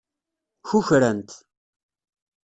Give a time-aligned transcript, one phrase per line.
[0.67, 1.29] Kukrant.